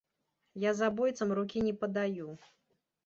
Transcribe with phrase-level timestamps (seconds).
[0.63, 2.27] Я забойцам рукі не падаю.